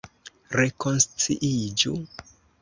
Rekonsciiĝu! 0.59 1.95